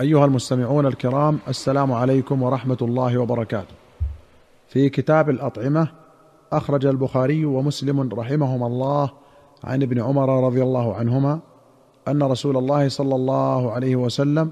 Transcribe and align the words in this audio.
أيها 0.00 0.24
المستمعون 0.24 0.86
الكرام 0.86 1.38
السلام 1.48 1.92
عليكم 1.92 2.42
ورحمة 2.42 2.76
الله 2.82 3.18
وبركاته. 3.18 3.74
في 4.68 4.88
كتاب 4.88 5.30
الأطعمة 5.30 5.88
أخرج 6.52 6.86
البخاري 6.86 7.44
ومسلم 7.44 8.08
رحمهما 8.12 8.66
الله 8.66 9.10
عن 9.64 9.82
ابن 9.82 10.00
عمر 10.00 10.46
رضي 10.46 10.62
الله 10.62 10.94
عنهما 10.94 11.40
أن 12.08 12.22
رسول 12.22 12.56
الله 12.56 12.88
صلى 12.88 13.14
الله 13.14 13.72
عليه 13.72 13.96
وسلم 13.96 14.50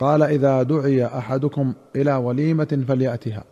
قال 0.00 0.22
إذا 0.22 0.62
دعي 0.62 1.06
أحدكم 1.06 1.72
إلى 1.96 2.14
وليمة 2.14 2.84
فليأتها. 2.88 3.44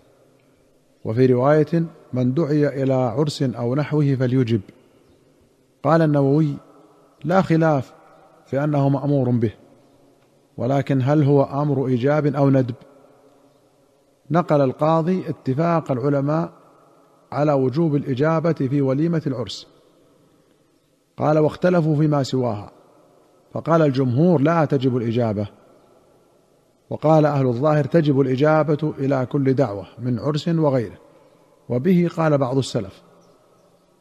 وفي 1.04 1.26
رواية 1.26 1.84
من 2.12 2.34
دعي 2.34 2.82
إلى 2.82 2.94
عرس 2.94 3.42
أو 3.42 3.74
نحوه 3.74 4.14
فليجب. 4.14 4.60
قال 5.82 6.02
النووي 6.02 6.54
لا 7.24 7.42
خلاف 7.42 7.92
في 8.46 8.64
أنه 8.64 8.88
مأمور 8.88 9.30
به. 9.30 9.65
ولكن 10.56 11.02
هل 11.02 11.22
هو 11.22 11.42
أمر 11.42 11.86
إيجاب 11.86 12.26
أو 12.26 12.50
ندب؟ 12.50 12.74
نقل 14.30 14.60
القاضي 14.60 15.28
اتفاق 15.28 15.92
العلماء 15.92 16.52
على 17.32 17.52
وجوب 17.52 17.96
الإجابة 17.96 18.52
في 18.52 18.82
وليمة 18.82 19.22
العرس. 19.26 19.66
قال 21.16 21.38
واختلفوا 21.38 21.96
فيما 21.96 22.22
سواها. 22.22 22.70
فقال 23.52 23.82
الجمهور 23.82 24.40
لا 24.40 24.64
تجب 24.64 24.96
الإجابة. 24.96 25.46
وقال 26.90 27.26
أهل 27.26 27.46
الظاهر 27.46 27.84
تجب 27.84 28.20
الإجابة 28.20 28.94
إلى 28.98 29.26
كل 29.26 29.54
دعوة 29.54 29.86
من 29.98 30.18
عرس 30.18 30.48
وغيره. 30.48 30.98
وبه 31.68 32.10
قال 32.16 32.38
بعض 32.38 32.58
السلف 32.58 33.02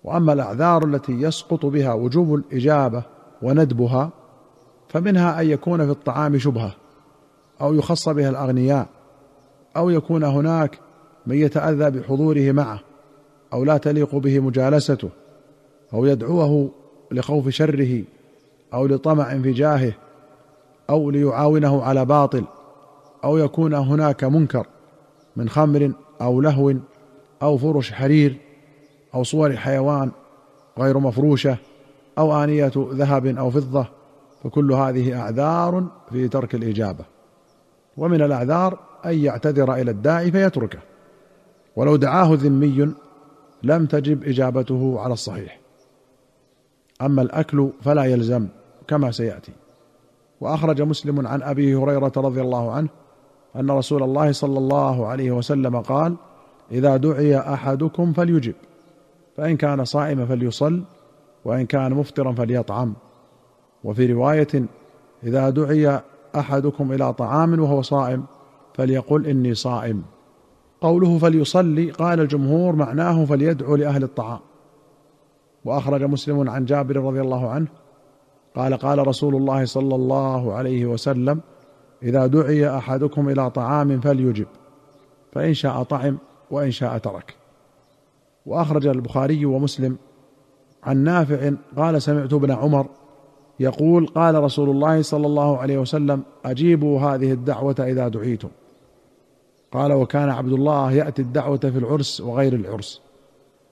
وأما 0.03 0.33
الأعذار 0.33 0.85
التي 0.85 1.13
يسقط 1.13 1.65
بها 1.65 1.93
وجوب 1.93 2.35
الإجابة 2.35 3.03
وندبها 3.41 4.11
فمنها 4.89 5.41
أن 5.41 5.49
يكون 5.49 5.85
في 5.85 5.91
الطعام 5.91 6.37
شبهة 6.37 6.75
أو 7.61 7.73
يخص 7.73 8.09
بها 8.09 8.29
الأغنياء 8.29 8.87
أو 9.77 9.89
يكون 9.89 10.23
هناك 10.23 10.79
من 11.27 11.35
يتأذى 11.35 11.99
بحضوره 11.99 12.51
معه 12.51 12.79
أو 13.53 13.63
لا 13.63 13.77
تليق 13.77 14.15
به 14.15 14.39
مجالسته 14.39 15.09
أو 15.93 16.05
يدعوه 16.05 16.71
لخوف 17.11 17.49
شره 17.49 18.03
أو 18.73 18.87
لطمع 18.87 19.37
في 19.37 19.51
جاهه 19.51 19.93
أو 20.89 21.09
ليعاونه 21.11 21.83
على 21.83 22.05
باطل 22.05 22.43
أو 23.23 23.37
يكون 23.37 23.73
هناك 23.73 24.23
منكر 24.23 24.67
من 25.35 25.49
خمر 25.49 25.91
أو 26.21 26.41
لهو 26.41 26.73
أو 27.41 27.57
فرش 27.57 27.91
حرير 27.91 28.37
أو 29.15 29.23
صور 29.23 29.57
حيوان 29.57 30.11
غير 30.79 30.99
مفروشة 30.99 31.57
أو 32.17 32.43
آنية 32.43 32.71
ذهب 32.77 33.25
أو 33.25 33.49
فضة. 33.49 33.87
فكل 34.45 34.71
هذه 34.71 35.19
أعذار 35.21 35.87
في 36.09 36.27
ترك 36.27 36.55
الإجابة. 36.55 37.05
ومن 37.97 38.21
الأعذار 38.21 38.79
أن 39.05 39.17
يعتذر 39.17 39.73
إلى 39.73 39.91
الداعي 39.91 40.31
فيتركه. 40.31 40.79
ولو 41.75 41.95
دعاه 41.95 42.29
ذمي 42.31 42.93
لم 43.63 43.85
تجب 43.85 44.23
إجابته 44.23 44.99
على 44.99 45.13
الصحيح. 45.13 45.59
أما 47.01 47.21
الأكل 47.21 47.69
فلا 47.81 48.03
يلزم 48.03 48.47
كما 48.87 49.11
سيأتي. 49.11 49.51
وأخرج 50.41 50.81
مسلم 50.81 51.27
عن 51.27 51.41
أبي 51.41 51.75
هريرة 51.75 52.11
رضي 52.17 52.41
الله 52.41 52.71
عنه 52.71 52.89
أن 53.55 53.71
رسول 53.71 54.03
الله 54.03 54.31
صلى 54.31 54.57
الله 54.57 55.07
عليه 55.07 55.31
وسلم 55.31 55.81
قال 55.81 56.15
إذا 56.71 56.97
دعي 56.97 57.37
أحدكم 57.37 58.13
فليجب 58.13 58.55
فإن 59.37 59.57
كان 59.57 59.85
صائما 59.85 60.25
فليصل 60.25 60.83
وإن 61.45 61.65
كان 61.65 61.93
مفطرا 61.93 62.33
فليطعم. 62.33 62.93
وفي 63.85 64.13
رواية 64.13 64.65
إذا 65.23 65.49
دعي 65.49 66.01
أحدكم 66.35 66.91
إلى 66.91 67.13
طعام 67.13 67.59
وهو 67.59 67.81
صائم 67.81 68.25
فليقل 68.73 69.25
إني 69.27 69.55
صائم. 69.55 70.03
قوله 70.81 71.17
فليصلي 71.17 71.91
قال 71.91 72.19
الجمهور 72.19 72.75
معناه 72.75 73.25
فليدعو 73.25 73.75
لأهل 73.75 74.03
الطعام. 74.03 74.39
وأخرج 75.65 76.03
مسلم 76.03 76.49
عن 76.49 76.65
جابر 76.65 76.95
رضي 76.95 77.21
الله 77.21 77.49
عنه 77.49 77.67
قال 78.55 78.73
قال 78.73 79.07
رسول 79.07 79.35
الله 79.35 79.65
صلى 79.65 79.95
الله 79.95 80.53
عليه 80.53 80.85
وسلم 80.85 81.41
إذا 82.03 82.27
دعي 82.27 82.77
أحدكم 82.77 83.29
إلى 83.29 83.49
طعام 83.49 84.01
فليجب 84.01 84.47
فإن 85.31 85.53
شاء 85.53 85.83
طعم 85.83 86.17
وإن 86.51 86.71
شاء 86.71 86.97
ترك. 86.97 87.35
وأخرج 88.45 88.87
البخاري 88.87 89.45
ومسلم 89.45 89.97
عن 90.83 90.97
نافع 90.97 91.51
قال 91.77 92.01
سمعت 92.01 92.33
ابن 92.33 92.51
عمر 92.51 92.87
يقول 93.59 94.07
قال 94.07 94.43
رسول 94.43 94.69
الله 94.69 95.01
صلى 95.01 95.27
الله 95.27 95.57
عليه 95.57 95.77
وسلم 95.77 96.23
أجيبوا 96.45 96.99
هذه 96.99 97.31
الدعوة 97.31 97.75
إذا 97.79 98.07
دعيتم. 98.07 98.49
قال 99.71 99.93
وكان 99.93 100.29
عبد 100.29 100.53
الله 100.53 100.91
يأتي 100.91 101.21
الدعوة 101.21 101.57
في 101.57 101.77
العرس 101.77 102.21
وغير 102.21 102.53
العرس 102.53 103.01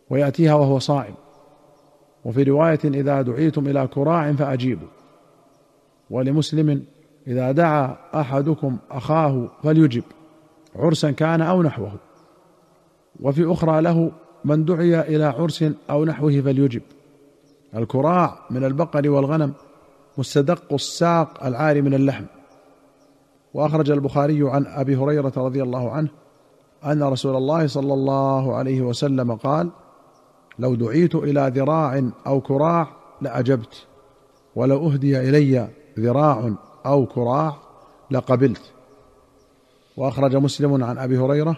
ويأتيها 0.09 0.53
وهو 0.53 0.79
صائم 0.79 1.13
وفي 2.25 2.43
رواية 2.43 2.79
إذا 2.85 3.21
دعيتم 3.21 3.67
إلى 3.67 3.87
كراع 3.87 4.33
فأجيبوا. 4.33 4.87
ولمسلم 6.09 6.83
إذا 7.27 7.51
دعا 7.51 7.97
أحدكم 8.15 8.77
أخاه 8.91 9.47
فليجب 9.63 10.03
عرسا 10.75 11.11
كان 11.11 11.41
أو 11.41 11.63
نحوه. 11.63 11.91
وفي 13.21 13.51
أخرى 13.51 13.81
له 13.81 14.11
من 14.45 14.65
دعي 14.65 14.99
إلى 14.99 15.23
عرس 15.23 15.65
أو 15.89 16.05
نحوه 16.05 16.41
فليجب. 16.41 16.81
الكراع 17.75 18.39
من 18.49 18.63
البقر 18.63 19.09
والغنم 19.09 19.53
مستدق 20.17 20.73
الساق 20.73 21.43
العاري 21.45 21.81
من 21.81 21.93
اللحم. 21.93 22.25
وأخرج 23.53 23.91
البخاري 23.91 24.49
عن 24.49 24.65
أبي 24.67 24.95
هريرة 24.95 25.33
رضي 25.37 25.63
الله 25.63 25.91
عنه 25.91 26.09
أن 26.85 27.03
رسول 27.03 27.35
الله 27.35 27.67
صلى 27.67 27.93
الله 27.93 28.55
عليه 28.55 28.81
وسلم 28.81 29.35
قال 29.35 29.69
لو 30.59 30.75
دعيت 30.75 31.15
إلى 31.15 31.51
ذراع 31.55 32.03
أو 32.27 32.41
كراع 32.41 32.87
لأجبت 33.21 33.87
ولو 34.55 34.89
أهدي 34.89 35.19
إلي 35.19 35.67
ذراع 35.99 36.53
أو 36.85 37.05
كراع 37.05 37.55
لقبلت. 38.11 38.61
وأخرج 39.97 40.35
مسلم 40.35 40.83
عن 40.83 40.97
أبي 40.97 41.17
هريرة 41.17 41.57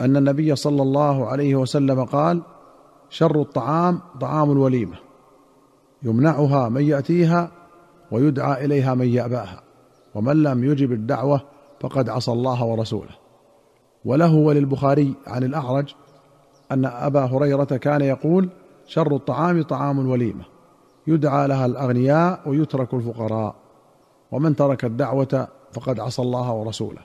أن 0.00 0.16
النبي 0.16 0.56
صلى 0.56 0.82
الله 0.82 1.26
عليه 1.26 1.56
وسلم 1.56 2.04
قال 2.04 2.42
شر 3.10 3.40
الطعام 3.40 4.00
طعام 4.20 4.52
الوليمة. 4.52 4.96
يمنعها 6.04 6.68
من 6.68 6.82
يأتيها 6.82 7.50
ويدعى 8.10 8.64
إليها 8.64 8.94
من 8.94 9.08
يأباها. 9.08 9.62
ومن 10.14 10.42
لم 10.42 10.64
يجب 10.64 10.92
الدعوة 10.92 11.40
فقد 11.80 12.08
عصى 12.08 12.32
الله 12.32 12.64
ورسوله. 12.64 13.16
وله 14.04 14.34
وللبخاري 14.34 15.14
عن 15.26 15.44
الأعرج 15.44 15.94
أن 16.72 16.84
أبا 16.84 17.24
هريرة 17.24 17.64
كان 17.64 18.00
يقول 18.00 18.48
شر 18.86 19.16
الطعام 19.16 19.62
طعام 19.62 20.00
الوليمه 20.00 20.44
يدعى 21.06 21.48
لها 21.48 21.66
الأغنياء 21.66 22.40
ويترك 22.46 22.94
الفقراء. 22.94 23.54
ومن 24.32 24.56
ترك 24.56 24.84
الدعوة 24.84 25.48
فقد 25.72 26.00
عصى 26.00 26.22
الله 26.22 26.52
ورسوله. 26.52 27.00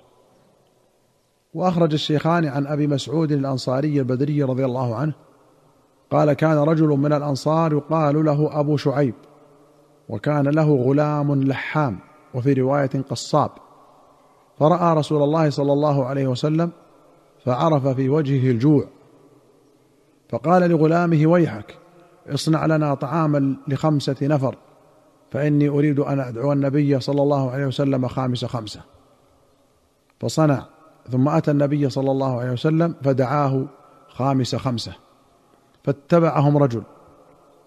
وأخرج 1.53 1.93
الشيخان 1.93 2.45
عن 2.45 2.67
أبي 2.67 2.87
مسعود 2.87 3.31
الأنصاري 3.31 3.99
البدري 3.99 4.43
رضي 4.43 4.65
الله 4.65 4.95
عنه 4.95 5.13
قال 6.11 6.33
كان 6.33 6.57
رجل 6.57 6.87
من 6.87 7.13
الأنصار 7.13 7.73
يقال 7.73 8.25
له 8.25 8.59
أبو 8.59 8.77
شعيب 8.77 9.13
وكان 10.09 10.47
له 10.47 10.75
غلام 10.75 11.43
لحام 11.43 11.99
وفي 12.33 12.53
رواية 12.53 12.89
قصاب. 13.09 13.51
فرأى 14.59 14.95
رسول 14.95 15.23
الله 15.23 15.49
صلى 15.49 15.73
الله 15.73 16.05
عليه 16.05 16.27
وسلم 16.27 16.71
فعرف 17.45 17.87
في 17.87 18.09
وجهه 18.09 18.51
الجوع 18.51 18.83
فقال 20.29 20.69
لغلامه 20.69 21.27
ويحك 21.27 21.77
اصنع 22.27 22.65
لنا 22.65 22.93
طعاما 22.93 23.55
لخمسة 23.67 24.15
نفر 24.21 24.55
فإني 25.31 25.69
أريد 25.69 25.99
أن 25.99 26.19
أدعو 26.19 26.53
النبي 26.53 26.99
صلى 26.99 27.21
الله 27.21 27.51
عليه 27.51 27.65
وسلم 27.65 28.07
خامس 28.07 28.45
خمسة. 28.45 28.81
فصنع 30.19 30.65
ثم 31.11 31.29
أتى 31.29 31.51
النبي 31.51 31.89
صلى 31.89 32.11
الله 32.11 32.39
عليه 32.39 32.51
وسلم 32.51 32.95
فدعاه 33.03 33.65
خامس 34.07 34.55
خمسة. 34.55 35.06
فاتبعهم 35.87 36.57
رجل. 36.57 36.83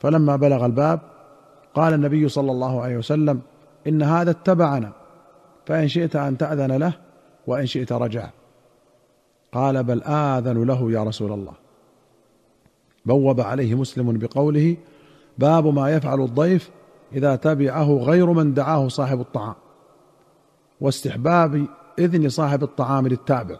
فلما 0.00 0.36
بلغ 0.36 0.66
الباب 0.66 1.00
قال 1.74 1.94
النبي 1.94 2.28
صلى 2.28 2.52
الله 2.52 2.82
عليه 2.82 2.96
وسلم 2.96 3.40
إن 3.86 4.02
هذا 4.02 4.30
اتبعنا 4.30 4.92
فإن 5.66 5.88
شئت 5.88 6.16
أن 6.16 6.38
تأذن 6.38 6.72
له 6.72 6.92
وإن 7.46 7.66
شئت 7.66 7.92
رجع. 7.92 8.30
قال 9.52 9.84
بل 9.84 10.02
آذن 10.02 10.64
له 10.64 10.92
يا 10.92 11.04
رسول 11.04 11.32
الله. 11.32 11.52
بوب 13.06 13.40
عليه 13.40 13.74
مسلم 13.74 14.18
بقوله 14.18 14.76
باب 15.38 15.66
ما 15.66 15.90
يفعل 15.90 16.20
الضيف 16.20 16.70
إذا 17.12 17.36
تبعه 17.36 17.92
غير 17.92 18.32
من 18.32 18.54
دعاه 18.54 18.88
صاحب 18.88 19.20
الطعام. 19.20 19.54
واستحباب 20.80 21.66
إذن 21.98 22.28
صاحب 22.28 22.62
الطعام 22.62 23.08
للتابع. 23.08 23.56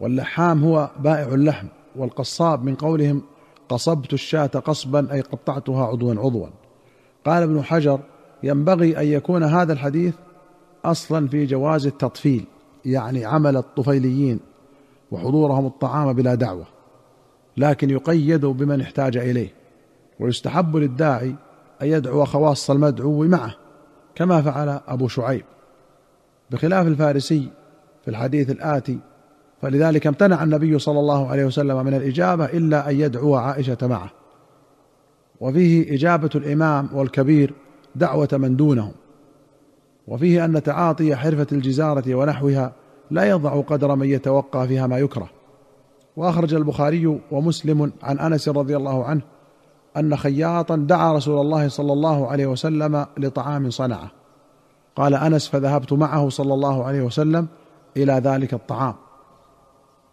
واللحام 0.00 0.64
هو 0.64 0.90
بائع 0.98 1.34
اللحم 1.34 1.66
والقصاب 1.96 2.64
من 2.64 2.74
قولهم 2.74 3.22
قصبت 3.68 4.12
الشاة 4.12 4.46
قصبا 4.46 5.12
أي 5.12 5.20
قطعتها 5.20 5.86
عضوا 5.86 6.14
عضوا. 6.14 6.46
قال 7.26 7.42
ابن 7.42 7.62
حجر 7.62 8.00
ينبغي 8.42 9.00
أن 9.00 9.06
يكون 9.06 9.42
هذا 9.42 9.72
الحديث 9.72 10.14
أصلا 10.84 11.28
في 11.28 11.46
جواز 11.46 11.86
التطفيل 11.86 12.44
يعني 12.84 13.24
عمل 13.24 13.56
الطفيليين 13.56 14.40
وحضورهم 15.10 15.66
الطعام 15.66 16.12
بلا 16.12 16.34
دعوة 16.34 16.66
لكن 17.56 17.90
يقيد 17.90 18.46
بمن 18.46 18.80
احتاج 18.80 19.16
إليه 19.16 19.52
ويستحب 20.20 20.76
للداعي 20.76 21.34
أن 21.82 21.86
يدعو 21.86 22.24
خواص 22.24 22.70
المدعو 22.70 23.24
معه 23.24 23.54
كما 24.14 24.42
فعل 24.42 24.80
أبو 24.88 25.08
شعيب. 25.08 25.44
بخلاف 26.50 26.86
الفارسي 26.86 27.48
في 28.04 28.08
الحديث 28.08 28.50
الآتي 28.50 28.98
فلذلك 29.62 30.06
امتنع 30.06 30.42
النبي 30.42 30.78
صلى 30.78 31.00
الله 31.00 31.28
عليه 31.28 31.44
وسلم 31.44 31.84
من 31.84 31.94
الإجابة 31.94 32.44
إلا 32.44 32.90
أن 32.90 33.00
يدعو 33.00 33.34
عائشة 33.34 33.78
معه. 33.82 34.10
وفيه 35.40 35.94
إجابة 35.94 36.30
الإمام 36.34 36.88
والكبير 36.92 37.54
دعوة 37.94 38.28
من 38.32 38.56
دونهم. 38.56 38.92
وفيه 40.08 40.44
أن 40.44 40.62
تعاطي 40.62 41.16
حرفة 41.16 41.46
الجزارة 41.52 42.14
ونحوها 42.14 42.72
لا 43.10 43.24
يضع 43.24 43.60
قدر 43.60 43.94
من 43.94 44.06
يتوقى 44.06 44.68
فيها 44.68 44.86
ما 44.86 44.98
يكره. 44.98 45.28
وأخرج 46.16 46.54
البخاري 46.54 47.20
ومسلم 47.30 47.92
عن 48.02 48.18
أنس 48.18 48.48
رضي 48.48 48.76
الله 48.76 49.04
عنه 49.04 49.20
أن 49.96 50.16
خياطا 50.16 50.76
دعا 50.76 51.12
رسول 51.12 51.40
الله 51.40 51.68
صلى 51.68 51.92
الله 51.92 52.28
عليه 52.28 52.46
وسلم 52.46 53.06
لطعام 53.18 53.70
صنعه. 53.70 54.10
قال 54.96 55.14
أنس 55.14 55.48
فذهبت 55.48 55.92
معه 55.92 56.28
صلى 56.28 56.54
الله 56.54 56.84
عليه 56.84 57.02
وسلم 57.02 57.46
إلى 57.96 58.12
ذلك 58.12 58.54
الطعام. 58.54 58.94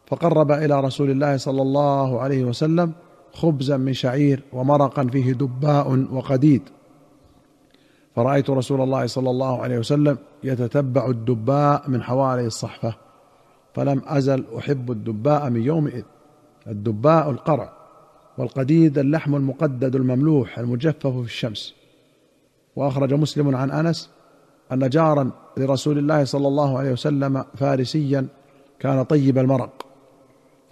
فقرب 0.08 0.52
إلى 0.52 0.82
رسول 0.82 1.12
الله 1.12 1.38
صلى 1.38 1.62
الله 1.62 2.22
عليه 2.22 2.44
وسلم 2.44 2.92
خبزا 3.34 3.78
من 3.78 3.94
شعير 3.94 4.44
ومرقا 4.54 5.04
فيه 5.04 5.34
دباء 5.34 6.08
وقديد. 6.12 6.62
فرأيت 8.16 8.50
رسول 8.50 8.82
الله 8.82 9.06
صلى 9.08 9.30
الله 9.30 9.62
عليه 9.62 9.78
وسلم 9.80 10.18
يتتبع 10.44 11.10
الدباء 11.10 11.90
من 11.90 12.04
حوالي 12.04 12.46
الصحفة 12.46 12.96
فلم 13.74 14.02
أزل 14.06 14.44
أحب 14.58 14.92
الدباء 14.92 15.50
من 15.50 15.62
يومئذ 15.64 16.04
الدباء 16.68 17.30
القرع 17.30 17.74
والقديد 18.38 18.98
اللحم 18.98 19.36
المقدد 19.36 19.96
المملوح 19.96 20.60
المجفف 20.60 21.08
في 21.08 21.26
الشمس. 21.26 21.76
وأخرج 22.76 23.14
مسلم 23.14 23.56
عن 23.56 23.72
أنس 23.72 24.10
أن 24.72 24.90
جارا 24.90 25.32
لرسول 25.58 25.98
الله 25.98 26.24
صلى 26.24 26.48
الله 26.48 26.80
عليه 26.80 26.92
وسلم 26.92 27.46
فارسيا 27.56 28.28
كان 28.80 29.04
طيب 29.04 29.38
المرق. 29.38 29.85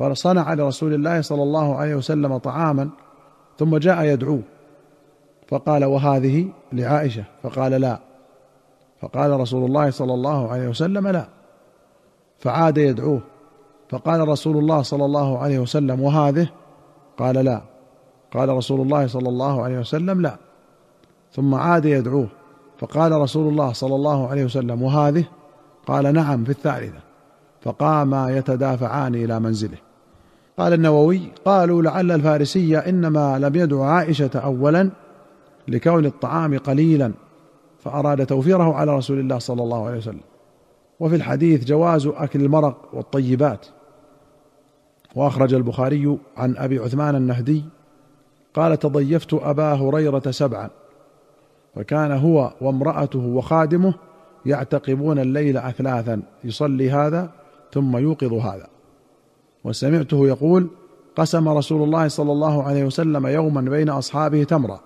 فصنع 0.10 0.54
لرسول 0.54 0.94
الله 0.94 1.22
صلى 1.22 1.44
الله 1.44 1.76
عليه 1.76 1.96
وسلم 1.96 2.38
طعاما 2.38 2.90
ثم 3.60 3.78
جاء 3.78 4.04
يدعوه 4.04 4.42
فقال 5.48 5.86
وهذه 5.86 6.48
لعائشة 6.74 7.24
فقال 7.44 7.72
لا. 7.72 8.00
فقال 9.02 9.40
رسول 9.40 9.66
الله 9.66 9.90
صلى 9.90 10.14
الله 10.14 10.52
عليه 10.52 10.68
وسلم 10.68 11.08
لا. 11.08 11.26
فعاد 12.40 12.78
يدعوه 12.78 13.22
فقال 13.90 14.28
رسول 14.28 14.58
الله 14.58 14.82
صلى 14.82 15.06
الله 15.06 15.38
عليه 15.38 15.60
وسلم 15.60 16.02
وهذه؟ 16.02 16.48
قال 17.18 17.36
لا. 17.36 17.62
قال 18.34 18.50
رسول 18.50 18.82
الله 18.82 19.08
صلى 19.08 19.30
الله 19.30 19.64
عليه 19.64 19.80
وسلم 19.80 20.22
لا. 20.22 20.36
ثم 21.32 21.56
عاد 21.56 21.86
يدعوه 21.86 22.28
فقال 22.80 23.12
رسول 23.12 23.52
الله 23.52 23.74
صلى 23.74 23.96
الله 23.96 24.28
عليه 24.28 24.46
وسلم 24.46 24.82
وهذه؟ 24.82 25.26
قال 25.88 26.14
نعم 26.14 26.44
في 26.44 26.50
الثالثة. 26.50 27.00
فقاما 27.62 28.38
يتدافعان 28.38 29.16
إلى 29.16 29.40
منزله. 29.40 29.78
قال 30.58 30.74
النووي 30.74 31.22
قالوا 31.46 31.82
لعل 31.82 32.12
الفارسي 32.12 32.78
إنما 32.78 33.40
لم 33.40 33.56
يدع 33.56 33.84
عائشة 33.86 34.30
اولا 34.36 34.90
لكون 35.68 36.06
الطعام 36.06 36.58
قليلا 36.58 37.12
فأراد 37.80 38.26
توفيره 38.26 38.74
على 38.74 38.96
رسول 38.96 39.20
الله 39.20 39.40
صلى 39.40 39.64
الله 39.64 39.86
عليه 39.86 39.98
وسلم. 39.98 40.22
وفي 41.00 41.16
الحديث 41.16 41.66
جواز 41.66 42.08
أكل 42.08 42.42
المرق 42.42 42.78
والطيبات. 42.94 43.66
وأخرج 45.16 45.54
البخاري 45.54 46.18
عن 46.38 46.58
أبي 46.58 46.80
عثمان 46.80 47.16
النهدي 47.16 47.64
قال 48.54 48.80
تضيفت 48.80 49.34
أبا 49.34 49.74
هريرة 49.74 50.32
سبعا 50.32 50.70
فكان 51.76 52.12
هو 52.12 52.54
وامرأته 52.62 53.20
وخادمه 53.20 53.94
يعتقبون 54.46 55.20
الليل 55.20 55.58
اثلاثا 55.58 56.22
يصلي 56.44 56.92
هذا 56.92 57.30
ثم 57.74 57.98
يوقظ 57.98 58.34
هذا. 58.34 58.73
وسمعته 59.64 60.28
يقول 60.28 60.68
قسم 61.16 61.50
رسول 61.50 61.84
الله 61.84 62.08
صلى 62.08 62.32
الله 62.32 62.64
عليه 62.64 62.84
وسلم 62.84 63.28
يوما 63.28 63.62
بين 63.62 63.90
أصحابه 63.90 64.44
تمرا 64.44 64.80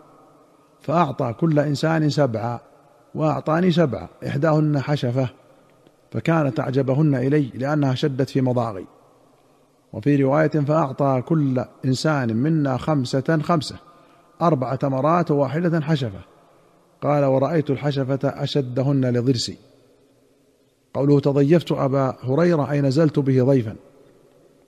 فأعطى 0.82 1.34
كل 1.40 1.60
إنسان 1.60 2.10
سبعا 2.10 2.60
وأعطاني 3.16 3.72
سبعة 3.72 4.10
إحداهن 4.28 4.80
حشفة 4.80 5.30
فكانت 6.12 6.60
أعجبهن 6.60 7.16
إلي 7.16 7.50
لأنها 7.56 7.96
شدت 7.96 8.30
في 8.30 8.42
مضاغي 8.42 8.86
وفي 9.94 10.16
رواية 10.16 10.48
فأعطى 10.48 11.24
كل 11.26 11.64
إنسان 11.86 12.36
منا 12.36 12.78
خمسة 12.78 13.40
خمسة 13.44 13.76
أربع 14.42 14.76
تمرات 14.76 15.32
وواحدة 15.32 15.82
حشفة. 15.82 16.20
قال 17.02 17.26
ورأيت 17.26 17.70
الحشفة 17.70 18.20
أشدهن 18.24 19.06
لضرسي 19.06 19.58
قوله 20.94 21.20
تضيفت 21.20 21.72
أبا 21.72 22.16
هريرة 22.22 22.72
أي 22.72 22.82
نزلت 22.82 23.20
به 23.20 23.44
ضيفا 23.44 23.76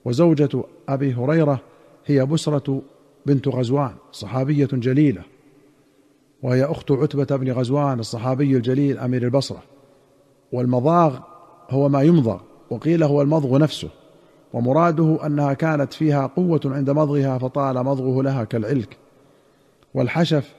وزوجة 0.04 0.64
أبي 0.88 1.14
هريرة 1.14 1.60
هي 2.06 2.26
بسرة 2.26 2.82
بنت 3.26 3.48
غزوان 3.48 3.94
صحابية 4.12 4.68
جليلة. 4.72 5.22
وهي 6.42 6.64
أخت 6.64 6.90
عتبة 6.90 7.36
بن 7.36 7.52
غزوان 7.52 8.00
الصحابي 8.00 8.56
الجليل 8.56 8.98
أمير 8.98 9.22
البصرة. 9.22 9.62
والمضاغ 10.52 11.18
هو 11.70 11.88
ما 11.88 12.02
يمضغ 12.02 12.40
وقيل 12.70 13.02
هو 13.02 13.22
المضغ 13.22 13.58
نفسه. 13.58 13.88
ومراده 14.52 15.26
أنها 15.26 15.52
كانت 15.52 15.92
فيها 15.92 16.26
قوة 16.26 16.60
عند 16.64 16.90
مضغها 16.90 17.38
فطال 17.38 17.84
مضغه 17.84 18.22
لها 18.22 18.44
كالعلك. 18.44 18.96
والحشف 19.94 20.54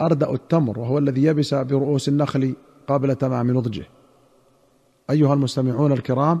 أردأ 0.00 0.32
التمر 0.32 0.78
وهو 0.78 0.98
الذي 0.98 1.24
يبس 1.24 1.54
برؤوس 1.54 2.08
النخل 2.08 2.54
قبل 2.86 3.14
تمام 3.14 3.50
نضجه. 3.50 3.84
أيها 5.10 5.34
المستمعون 5.34 5.92
الكرام 5.92 6.40